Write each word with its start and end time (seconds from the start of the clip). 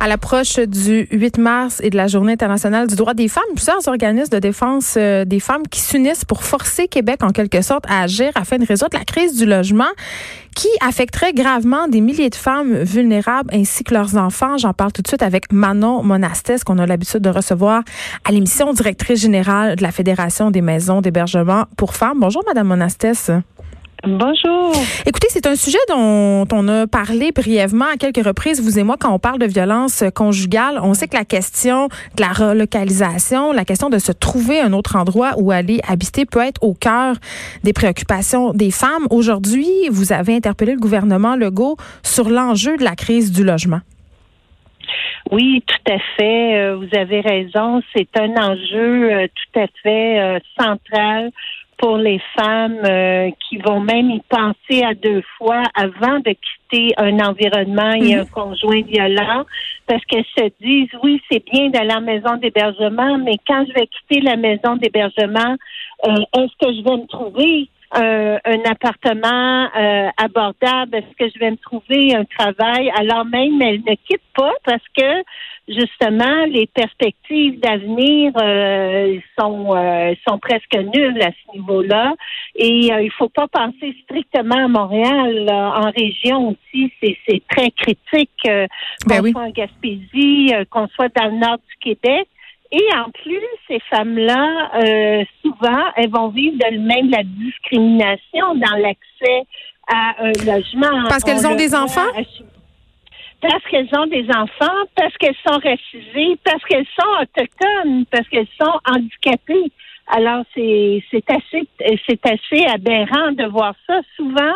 À 0.00 0.08
l'approche 0.08 0.58
du 0.58 1.06
8 1.12 1.38
mars 1.38 1.80
et 1.84 1.90
de 1.90 1.96
la 1.96 2.08
Journée 2.08 2.32
internationale 2.32 2.88
du 2.88 2.96
droit 2.96 3.14
des 3.14 3.28
femmes, 3.28 3.44
plusieurs 3.54 3.86
organismes 3.86 4.30
de 4.30 4.40
défense 4.40 4.96
euh, 4.96 5.24
des 5.24 5.38
femmes 5.38 5.62
qui 5.70 5.78
s'unissent 5.78 6.24
pour 6.24 6.42
forcer 6.42 6.88
Québec 6.88 7.22
en 7.22 7.30
quelque 7.30 7.62
sorte 7.62 7.84
à 7.88 8.02
agir 8.02 8.32
afin 8.34 8.58
de 8.58 8.66
résoudre 8.66 8.98
la 8.98 9.04
crise 9.04 9.36
du 9.36 9.46
logement 9.46 9.90
qui 10.56 10.66
affecterait 10.80 11.32
gravement 11.32 11.86
des 11.86 12.00
milliers 12.00 12.28
de 12.28 12.34
femmes 12.34 12.82
vulnérables 12.82 13.54
ainsi 13.54 13.84
que 13.84 13.94
leurs 13.94 14.16
enfants. 14.16 14.58
J'en 14.58 14.72
parle 14.72 14.90
tout 14.90 15.02
de 15.02 15.08
suite 15.08 15.22
avec 15.22 15.52
Manon 15.52 16.02
Monastès 16.02 16.64
qu'on 16.64 16.78
a 16.78 16.86
l'habitude 16.86 17.20
de 17.20 17.30
recevoir 17.30 17.84
à 18.24 18.32
l'émission 18.32 18.72
directrice 18.72 19.20
générale 19.20 19.76
de 19.76 19.82
la 19.82 19.92
Fédération 19.92 20.50
des 20.50 20.60
maisons 20.60 21.00
d'hébergement 21.00 21.66
pour 21.76 21.94
femmes. 21.94 22.18
Bonjour 22.18 22.42
Madame 22.48 22.66
Monastès. 22.66 23.30
Bonjour. 24.04 24.72
Écoutez, 25.06 25.28
c'est 25.30 25.46
un 25.46 25.54
sujet 25.54 25.78
dont 25.88 26.44
on 26.52 26.66
a 26.66 26.88
parlé 26.88 27.30
brièvement 27.30 27.84
à 27.84 27.96
quelques 27.96 28.26
reprises, 28.26 28.60
vous 28.60 28.80
et 28.80 28.82
moi, 28.82 28.96
quand 28.98 29.14
on 29.14 29.20
parle 29.20 29.38
de 29.38 29.46
violence 29.46 30.02
conjugale. 30.12 30.80
On 30.82 30.92
sait 30.92 31.06
que 31.06 31.16
la 31.16 31.24
question 31.24 31.86
de 31.86 32.20
la 32.20 32.32
relocalisation, 32.32 33.52
la 33.52 33.64
question 33.64 33.90
de 33.90 33.98
se 33.98 34.10
trouver 34.10 34.60
un 34.60 34.72
autre 34.72 34.96
endroit 34.96 35.34
où 35.38 35.52
aller 35.52 35.80
habiter 35.86 36.26
peut 36.26 36.40
être 36.40 36.60
au 36.64 36.74
cœur 36.74 37.14
des 37.62 37.72
préoccupations 37.72 38.52
des 38.52 38.72
femmes. 38.72 39.06
Aujourd'hui, 39.10 39.70
vous 39.88 40.12
avez 40.12 40.34
interpellé 40.34 40.72
le 40.72 40.80
gouvernement 40.80 41.36
Legault 41.36 41.76
sur 42.02 42.28
l'enjeu 42.28 42.76
de 42.76 42.82
la 42.82 42.96
crise 42.96 43.30
du 43.30 43.44
logement. 43.44 43.82
Oui, 45.30 45.62
tout 45.64 45.92
à 45.92 45.98
fait. 46.16 46.58
Euh, 46.58 46.76
vous 46.76 46.98
avez 46.98 47.20
raison. 47.20 47.80
C'est 47.94 48.08
un 48.18 48.30
enjeu 48.36 49.12
euh, 49.12 49.26
tout 49.28 49.60
à 49.60 49.66
fait 49.82 50.20
euh, 50.20 50.38
central 50.58 51.30
pour 51.82 51.96
les 51.96 52.20
femmes 52.38 52.78
euh, 52.84 53.30
qui 53.40 53.56
vont 53.56 53.80
même 53.80 54.08
y 54.08 54.20
penser 54.28 54.84
à 54.84 54.94
deux 54.94 55.20
fois 55.36 55.64
avant 55.74 56.20
de 56.20 56.30
quitter 56.30 56.94
un 56.96 57.18
environnement 57.18 57.92
et 57.94 58.14
un 58.14 58.22
mhm. 58.22 58.30
conjoint 58.30 58.82
violent 58.82 59.44
parce 59.88 60.04
qu'elles 60.04 60.24
se 60.38 60.44
disent 60.60 60.90
oui 61.02 61.20
c'est 61.28 61.44
bien 61.44 61.70
d'aller 61.70 61.90
à 61.90 61.94
la 61.94 62.00
maison 62.00 62.36
d'hébergement 62.36 63.18
mais 63.18 63.34
quand 63.48 63.64
je 63.66 63.72
vais 63.72 63.88
quitter 63.88 64.20
la 64.20 64.36
maison 64.36 64.76
d'hébergement 64.76 65.56
euh, 66.06 66.14
est-ce 66.38 66.64
que 66.64 66.72
je 66.72 66.84
vais 66.84 66.96
me 66.98 67.06
trouver 67.08 67.68
un 67.94 68.70
appartement 68.70 69.68
euh, 69.76 70.08
abordable? 70.16 70.96
Est-ce 70.96 71.16
que 71.18 71.30
je 71.34 71.38
vais 71.38 71.50
me 71.50 71.56
trouver 71.56 72.14
un 72.14 72.24
travail? 72.24 72.90
Alors 72.96 73.24
même, 73.24 73.60
elles 73.60 73.82
ne 73.86 73.94
quittent 73.94 74.20
pas 74.34 74.52
parce 74.64 74.84
que 74.96 75.22
justement, 75.68 76.44
les 76.46 76.66
perspectives 76.66 77.60
d'avenir 77.60 78.32
euh, 78.36 79.18
sont 79.38 79.74
euh, 79.74 80.14
sont 80.26 80.38
presque 80.38 80.74
nulles 80.74 81.22
à 81.22 81.30
ce 81.30 81.56
niveau-là. 81.56 82.14
Et 82.54 82.92
euh, 82.92 83.02
il 83.02 83.10
faut 83.12 83.28
pas 83.28 83.48
penser 83.48 83.94
strictement 84.04 84.64
à 84.64 84.68
Montréal. 84.68 85.48
En 85.50 85.90
région 85.90 86.50
aussi, 86.50 86.92
c'est, 87.02 87.42
très 87.48 87.70
critique. 87.70 88.30
Ben 88.44 89.22
qu'on 89.22 89.30
soit 89.32 89.42
en 89.42 89.50
Gaspésie, 89.50 90.52
qu'on 90.70 90.88
soit 90.88 91.14
dans 91.14 91.26
le 91.26 91.38
nord 91.38 91.58
du 91.58 91.76
Québec. 91.80 92.28
Et 92.72 92.88
en 92.96 93.10
plus, 93.10 93.46
ces 93.68 93.78
femmes-là, 93.90 94.70
souvent, 95.42 95.84
elles 95.96 96.10
vont 96.10 96.28
vivre 96.28 96.56
de 96.56 96.78
même 96.78 97.10
la 97.10 97.22
discrimination 97.22 98.54
dans 98.54 98.76
l'accès 98.78 99.46
à 99.88 100.14
un 100.20 100.32
logement. 100.46 101.08
Parce 101.08 101.22
qu'elles 101.22 101.46
ont 101.46 101.54
des 101.54 101.74
enfants? 101.74 102.08
parce 103.42 103.64
qu'elles 103.64 103.88
ont 103.98 104.06
des 104.06 104.26
enfants, 104.30 104.86
parce 104.94 105.16
qu'elles 105.18 105.36
sont 105.44 105.58
racisées, 105.58 106.38
parce 106.44 106.62
qu'elles 106.64 106.86
sont 106.98 107.22
autochtones, 107.22 108.06
parce 108.10 108.28
qu'elles 108.28 108.46
sont 108.60 108.78
handicapées. 108.86 109.72
Alors 110.06 110.44
c'est 110.54 111.02
c'est 111.10 111.28
assez 111.28 111.66
c'est 112.06 112.24
assez 112.24 112.64
aberrant 112.66 113.32
de 113.32 113.44
voir 113.46 113.74
ça. 113.86 114.00
Souvent, 114.16 114.54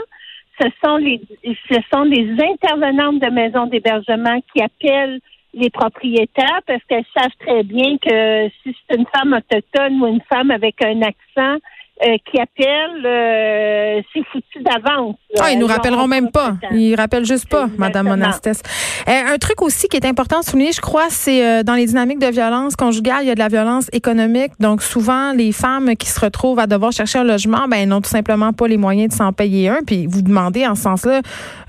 ce 0.61 0.69
sont 0.85 0.97
les 0.99 1.21
ce 1.43 1.79
sont 1.93 2.03
les 2.03 2.31
intervenantes 2.31 3.21
de 3.21 3.31
maisons 3.31 3.67
d'hébergement 3.67 4.41
qui 4.53 4.63
appellent 4.63 5.21
les 5.57 5.71
propriétaires 5.71 6.61
parce 6.67 6.85
qu'elles 6.85 7.07
savent 7.17 7.35
très 7.41 7.63
bien 7.63 7.97
que 7.99 8.49
si 8.63 8.77
c'est 8.89 8.97
une 8.97 9.07
femme 9.07 9.33
autochtone 9.33 10.03
ou 10.03 10.07
une 10.07 10.21
femme 10.29 10.51
avec 10.51 10.85
un 10.85 11.01
accent, 11.03 11.59
euh, 12.05 12.19
qui 12.31 12.39
appellent, 12.39 13.07
euh, 13.07 14.03
c'est 14.13 14.23
foutu 14.31 14.63
d'avance. 14.63 15.17
Ah, 15.41 15.51
ils 15.51 15.59
nous 15.59 15.67
rappelleront 15.67 16.07
même 16.07 16.31
pas. 16.31 16.57
Ils 16.71 16.95
rappellent 16.95 17.25
juste 17.25 17.49
pas, 17.49 17.71
Madame 17.79 18.09
Monastès. 18.09 18.61
Euh, 19.09 19.35
un 19.35 19.39
truc 19.39 19.63
aussi 19.63 19.89
qui 19.89 19.97
est 19.97 20.05
important 20.05 20.41
de 20.41 20.45
souligner, 20.45 20.73
je 20.73 20.83
crois, 20.83 21.07
c'est 21.09 21.65
dans 21.65 21.73
les 21.73 21.87
dynamiques 21.87 22.19
de 22.19 22.27
violence 22.27 22.77
conjugale, 22.77 23.21
il 23.23 23.29
y 23.29 23.31
a 23.31 23.35
de 23.35 23.39
la 23.39 23.49
violence 23.49 23.89
économique. 23.95 24.53
Donc 24.61 24.83
souvent, 24.83 25.33
les 25.33 25.53
femmes 25.53 25.97
qui 25.97 26.09
se 26.09 26.21
retrouvent 26.21 26.59
à 26.59 26.67
devoir 26.67 26.93
chercher 26.93 27.21
un 27.21 27.25
logement, 27.25 27.67
ben 27.67 27.89
n'ont 27.89 28.03
tout 28.03 28.11
simplement 28.11 28.53
pas 28.53 28.69
les 28.69 28.77
moyens 28.77 29.09
de 29.09 29.15
s'en 29.15 29.33
payer 29.33 29.71
un. 29.71 29.79
Puis 29.87 30.07
vous 30.07 30.21
demandez 30.21 30.67
en 30.67 30.75
ce 30.75 30.83
sens-là 30.83 31.23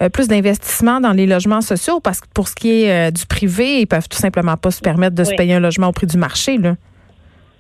plus 0.10 0.28
d'investissement 0.28 1.00
dans 1.00 1.14
les 1.14 1.26
logements 1.26 1.62
sociaux 1.62 2.02
parce 2.02 2.20
que 2.20 2.28
pour 2.34 2.50
ce 2.50 2.56
qui 2.56 2.84
est 2.84 3.12
du 3.14 3.26
privé, 3.28 3.80
ils 3.80 3.88
peuvent 3.88 4.10
tout 4.10 4.18
simplement 4.18 4.58
pas 4.58 4.72
se 4.72 4.82
permettre 4.82 5.16
de 5.16 5.24
se 5.24 5.34
payer 5.36 5.54
un 5.54 5.62
logement 5.62 5.88
au 5.88 5.94
prix 5.94 6.08
du 6.08 6.18
marché. 6.18 6.58
Là. 6.58 6.74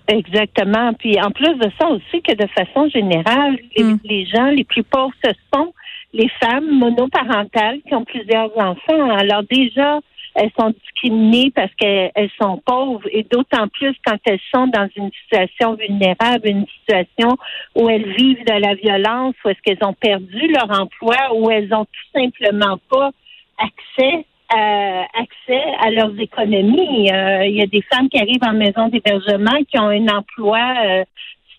Exactement. 0.08 0.94
Puis 0.94 1.20
en 1.20 1.32
plus 1.32 1.54
de 1.56 1.70
ça 1.80 1.88
aussi 1.90 2.22
que 2.22 2.34
de 2.34 2.48
façon 2.48 2.90
générale, 2.90 3.58
les, 3.76 3.84
mm. 3.84 4.26
gens 4.34 4.48
les 4.48 4.64
plus 4.64 4.84
pauvres, 4.84 5.14
ce 5.24 5.32
sont 5.54 5.74
les 6.14 6.30
femmes 6.42 6.80
monoparentales 6.80 7.80
qui 7.88 7.94
ont 7.94 8.06
plusieurs 8.06 8.58
enfants. 8.58 9.10
Alors 9.10 9.44
déjà, 9.44 10.00
elles 10.36 10.52
sont 10.58 10.70
discriminées 10.70 11.52
parce 11.54 11.74
qu'elles 11.76 12.30
sont 12.40 12.62
pauvres 12.66 13.08
et 13.12 13.24
d'autant 13.24 13.68
plus 13.68 13.94
quand 14.06 14.18
elles 14.26 14.40
sont 14.54 14.68
dans 14.68 14.88
une 14.96 15.12
situation 15.24 15.74
vulnérable, 15.74 16.48
une 16.48 16.68
situation 16.80 17.38
où 17.76 17.90
elles 17.90 18.14
vivent 18.14 18.46
de 18.46 18.62
la 18.62 18.76
violence, 18.76 19.36
où 19.44 19.50
est-ce 19.50 19.62
qu'elles 19.62 19.86
ont 19.86 19.94
perdu 19.94 20.48
leur 20.48 20.70
emploi, 20.80 21.18
où 21.36 21.50
elles 21.50 21.74
ont 21.74 21.86
tout 21.86 22.20
simplement 22.20 22.78
pas 22.90 23.12
accès 23.58 24.26
euh, 24.54 25.02
accès 25.14 25.62
à 25.82 25.92
leurs 25.92 26.18
économies. 26.20 27.12
Euh, 27.12 27.46
il 27.46 27.56
y 27.56 27.62
a 27.62 27.68
des 27.68 27.82
femmes 27.92 28.08
qui 28.08 28.18
arrivent 28.18 28.44
en 28.44 28.54
maison 28.54 28.88
d'hébergement 28.88 29.58
qui 29.70 29.78
ont 29.78 29.90
un 29.90 30.08
emploi 30.08 30.60
euh, 30.86 31.04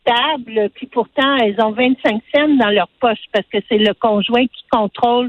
stable, 0.01 0.71
puis 0.75 0.87
pourtant 0.87 1.37
elles 1.37 1.61
ont 1.61 1.73
25 1.73 2.23
cents 2.35 2.49
dans 2.57 2.71
leur 2.71 2.89
poche 3.01 3.19
parce 3.31 3.45
que 3.53 3.59
c'est 3.69 3.77
le 3.77 3.93
conjoint 3.93 4.47
qui 4.47 4.65
contrôle 4.71 5.29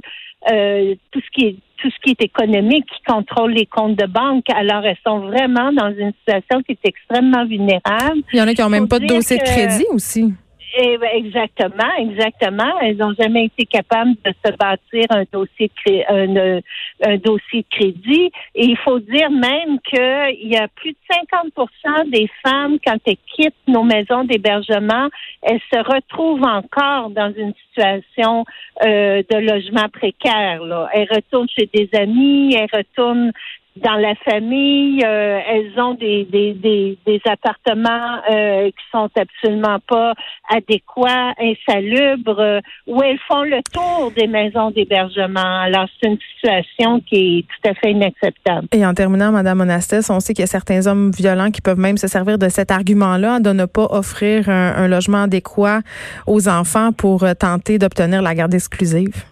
tout 1.12 1.20
ce 1.20 1.30
qui 1.34 1.48
est 1.48 1.56
tout 1.82 1.90
ce 1.90 1.96
qui 2.04 2.12
est 2.12 2.22
économique, 2.22 2.86
qui 2.86 3.04
contrôle 3.04 3.52
les 3.52 3.66
comptes 3.66 3.98
de 3.98 4.06
banque. 4.06 4.46
Alors 4.50 4.86
elles 4.86 4.98
sont 5.06 5.20
vraiment 5.20 5.72
dans 5.74 5.94
une 5.94 6.14
situation 6.20 6.62
qui 6.64 6.74
est 6.74 6.86
extrêmement 6.86 7.46
vulnérable. 7.46 8.22
Il 8.34 8.40
y 8.40 8.42
en 8.42 8.48
a 8.48 8.54
qui 8.54 8.62
n'ont 8.62 8.70
même 8.70 8.88
pas 8.88 9.00
de 9.00 9.06
dossier 9.06 9.38
de 9.38 9.44
crédit 9.44 9.86
aussi. 9.92 10.34
Eh 10.78 10.98
ben, 11.00 11.10
exactement, 11.14 11.92
exactement. 11.98 12.80
Elles 12.80 12.98
n'ont 12.98 13.14
jamais 13.20 13.46
été 13.46 13.66
capables 13.66 14.14
de 14.24 14.32
se 14.46 14.52
bâtir 14.56 15.06
un 15.10 15.24
dossier 15.32 15.72
de 15.86 16.58
un, 16.58 16.62
un, 17.04 17.18
dossier 17.18 17.62
de 17.62 17.76
crédit. 17.76 18.32
Et 18.54 18.66
il 18.66 18.78
faut 18.78 19.00
dire 19.00 19.32
même 19.32 19.80
qu'il 19.82 20.48
y 20.48 20.58
a 20.58 20.68
plus 20.68 20.92
de 20.92 20.98
50 21.12 22.10
des 22.12 22.30
femmes, 22.46 22.78
quand 22.86 22.98
elles 23.08 23.18
quittent 23.36 23.56
nos 23.68 23.84
maisons 23.84 24.26
d'hébergement, 24.26 25.10
elles 25.42 25.62
se 25.74 25.80
retrouvent 25.80 26.44
encore 26.44 27.10
dans 27.10 27.34
une 27.36 27.54
situation 27.68 28.46
euh, 28.86 29.24
de 29.30 29.38
logement 29.38 29.90
précaire. 29.92 30.64
Là. 30.64 30.88
Elles 30.94 31.08
retournent 31.10 31.50
chez 31.50 31.68
des 31.74 31.90
amis, 31.94 32.56
elles 32.56 32.70
retournent 32.72 33.32
dans 33.76 33.96
la 33.96 34.16
famille, 34.16 35.02
euh, 35.06 35.40
elles 35.48 35.80
ont 35.80 35.94
des, 35.94 36.26
des, 36.26 36.54
des, 36.54 36.98
des 37.06 37.22
appartements 37.26 38.18
euh, 38.30 38.68
qui 38.68 38.86
sont 38.92 39.10
absolument 39.16 39.80
pas 39.88 40.14
adéquats, 40.50 41.34
insalubres, 41.40 42.40
euh, 42.40 42.60
où 42.88 43.02
elles 43.02 43.20
font 43.28 43.44
le 43.44 43.62
tour 43.72 44.12
des 44.16 44.28
maisons 44.28 44.72
d'hébergement. 44.72 45.62
Alors, 45.62 45.88
c'est 46.02 46.10
une 46.10 46.18
situation 46.36 47.00
qui 47.02 47.40
est 47.40 47.42
tout 47.44 47.70
à 47.70 47.74
fait 47.76 47.92
inacceptable. 47.92 48.68
Et 48.74 48.86
en 48.86 48.94
terminant, 48.94 49.32
Madame 49.32 49.60
Monastès, 49.60 50.10
on 50.10 50.20
sait 50.20 50.34
qu'il 50.34 50.44
y 50.44 50.44
a 50.44 50.48
certains 50.48 50.88
hommes 50.88 51.12
violents 51.12 51.52
qui 51.52 51.62
peuvent 51.62 51.80
même 51.80 51.98
se 51.98 52.08
servir 52.08 52.38
de 52.38 52.50
cet 52.50 52.72
argument-là 52.72 53.40
de 53.40 53.52
ne 53.52 53.66
pas 53.66 53.88
offrir 53.92 54.50
un, 54.50 54.74
un 54.76 54.88
logement 54.88 55.24
adéquat 55.24 55.82
aux 56.28 56.50
enfants 56.50 56.92
pour 56.92 57.26
tenter 57.40 57.78
d'obtenir 57.78 58.22
la 58.22 58.36
garde 58.36 58.54
exclusive. 58.54 59.29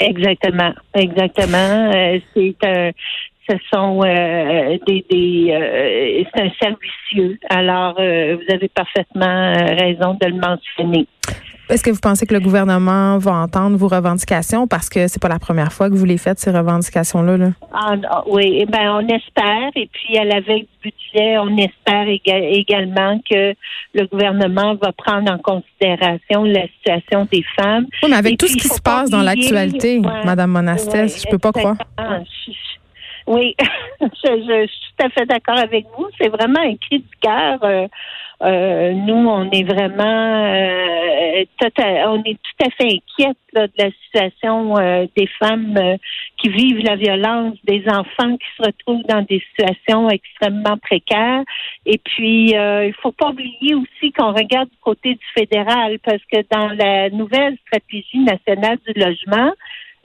Exactement, 0.00 0.74
exactement. 0.94 1.90
c'est 2.34 2.56
un 2.64 2.90
ce 3.48 3.56
sont 3.72 4.02
des, 4.02 5.04
des 5.10 6.26
c'est 6.34 6.42
un 6.42 6.50
servicieux. 6.60 7.38
Alors, 7.50 7.94
vous 7.94 8.54
avez 8.54 8.68
parfaitement 8.68 9.52
raison 9.52 10.16
de 10.20 10.26
le 10.26 10.34
mentionner. 10.34 11.06
Est-ce 11.70 11.84
que 11.84 11.90
vous 11.90 12.00
pensez 12.00 12.24
que 12.24 12.32
le 12.32 12.40
gouvernement 12.40 13.18
va 13.18 13.34
entendre 13.34 13.76
vos 13.76 13.88
revendications? 13.88 14.66
Parce 14.66 14.88
que 14.88 15.06
c'est 15.06 15.20
pas 15.20 15.28
la 15.28 15.38
première 15.38 15.70
fois 15.70 15.90
que 15.90 15.94
vous 15.94 16.06
les 16.06 16.16
faites 16.16 16.38
ces 16.38 16.50
revendications-là? 16.50 17.36
Là? 17.36 17.50
Ah, 17.74 18.24
oui, 18.26 18.60
eh 18.60 18.64
ben 18.64 18.90
on 18.90 19.06
espère. 19.06 19.70
Et 19.76 19.86
puis 19.92 20.16
à 20.16 20.24
la 20.24 20.40
veille 20.40 20.66
du 20.82 20.90
budget, 20.90 21.36
on 21.36 21.58
espère 21.58 22.06
également 22.08 23.20
que 23.30 23.52
le 23.92 24.06
gouvernement 24.06 24.76
va 24.76 24.92
prendre 24.92 25.30
en 25.30 25.36
considération 25.36 26.44
la 26.44 26.62
situation 26.68 27.28
des 27.30 27.44
femmes. 27.58 27.84
Oui, 28.02 28.08
mais 28.08 28.16
avec 28.16 28.38
tout 28.38 28.48
ce 28.48 28.56
qui 28.56 28.68
se 28.68 28.80
passe 28.80 29.10
dans 29.10 29.22
l'actualité, 29.22 30.00
Madame 30.24 30.50
Monastès, 30.50 31.22
je 31.22 31.30
peux 31.30 31.38
pas 31.38 31.52
croire. 31.52 31.76
Oui, 33.28 33.54
je, 34.00 34.66
suis 34.66 34.94
tout 34.96 35.04
à 35.04 35.10
fait 35.10 35.26
d'accord 35.26 35.58
avec 35.58 35.84
vous. 35.94 36.06
C'est 36.18 36.30
vraiment 36.30 36.60
un 36.60 36.76
cri 36.76 37.00
du 37.00 37.16
cœur. 37.20 37.58
Euh, 37.62 37.86
euh, 38.42 38.92
nous, 38.92 39.28
on 39.28 39.50
est 39.50 39.64
vraiment, 39.64 40.44
euh, 40.46 41.44
on 42.06 42.22
est 42.24 42.38
tout 42.38 42.64
à 42.64 42.70
fait 42.70 42.86
inquiète 42.86 43.36
de 43.54 43.68
la 43.76 43.90
situation 44.04 44.74
des 45.14 45.26
femmes 45.38 45.78
qui 46.38 46.48
vivent 46.48 46.84
la 46.84 46.96
violence, 46.96 47.58
des 47.64 47.84
enfants 47.88 48.36
qui 48.38 48.46
se 48.56 48.62
retrouvent 48.66 49.04
dans 49.06 49.22
des 49.22 49.42
situations 49.50 50.08
extrêmement 50.08 50.78
précaires. 50.78 51.42
Et 51.84 51.98
puis, 51.98 52.52
il 52.52 52.94
faut 53.02 53.12
pas 53.12 53.28
oublier 53.28 53.74
aussi 53.74 54.10
qu'on 54.12 54.32
regarde 54.32 54.70
du 54.70 54.78
côté 54.80 55.14
du 55.14 55.26
fédéral, 55.34 55.98
parce 56.02 56.22
que 56.32 56.38
dans 56.50 56.68
la 56.68 57.10
nouvelle 57.10 57.58
stratégie 57.66 58.20
nationale 58.20 58.78
du 58.86 58.98
logement, 58.98 59.52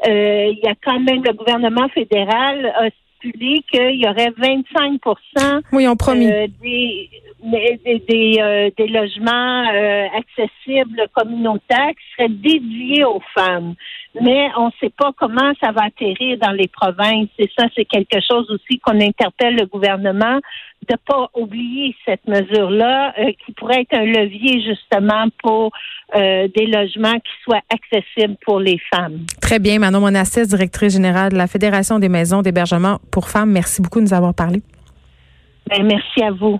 il 0.06 0.60
y 0.62 0.68
a 0.68 0.74
quand 0.84 1.00
même 1.00 1.24
le 1.24 1.34
gouvernement 1.34 1.88
fédéral 1.90 2.74
a 2.76 2.90
qu'il 3.32 3.96
y 3.96 4.08
aurait 4.08 4.32
25 4.38 5.02
oui, 5.72 5.88
on 5.88 5.96
promis. 5.96 6.32
Euh, 6.32 6.48
des, 6.62 7.10
des, 7.44 8.38
euh, 8.40 8.70
des, 8.78 8.88
logements 8.88 9.68
euh, 9.70 10.08
accessibles 10.18 11.08
communautaires 11.14 11.90
qui 11.90 12.16
seraient 12.16 12.30
dédiés 12.30 13.04
aux 13.04 13.22
femmes. 13.36 13.76
Mais 14.22 14.50
on 14.58 14.68
ne 14.68 14.72
sait 14.80 14.92
pas 14.96 15.12
comment 15.18 15.54
ça 15.62 15.72
va 15.72 15.86
atterrir 15.86 16.38
dans 16.38 16.52
les 16.52 16.68
provinces. 16.68 17.30
Et 17.40 17.50
ça, 17.58 17.66
c'est 17.76 17.86
quelque 17.86 18.20
chose 18.22 18.50
aussi 18.52 18.80
qu'on 18.80 19.00
interpelle 19.02 19.56
le 19.56 19.66
gouvernement 19.66 20.40
de 20.88 20.96
pas 21.08 21.30
oublier 21.34 21.96
cette 22.06 22.26
mesure-là 22.28 23.14
qui 23.44 23.54
pourrait 23.54 23.82
être 23.82 23.98
un 23.98 24.06
levier 24.06 24.62
justement 24.62 25.28
pour 25.42 25.72
des 26.14 26.68
logements 26.68 27.16
qui 27.16 27.32
soient 27.44 27.62
accessibles 27.74 28.36
pour 28.46 28.60
les 28.60 28.78
femmes. 28.94 29.26
Très 29.42 29.58
bien. 29.58 29.80
Manon 29.80 30.02
Monassis, 30.02 30.46
directrice 30.46 30.94
générale 30.94 31.32
de 31.32 31.38
la 31.38 31.48
Fédération 31.48 31.98
des 31.98 32.10
maisons 32.10 32.42
d'hébergement 32.44 33.00
pour 33.12 33.30
femmes. 33.30 33.52
Merci 33.52 33.82
beaucoup 33.82 34.00
de 34.00 34.04
nous 34.04 34.14
avoir 34.14 34.36
parlé. 34.36 34.62
Ben, 35.70 35.84
merci 35.88 36.22
à 36.22 36.32
vous. 36.32 36.60